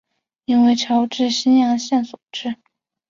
[0.45, 2.55] 应为侨置新阳县所置。